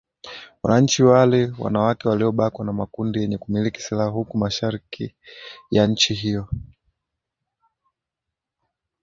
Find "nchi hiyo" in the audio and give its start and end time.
5.87-6.47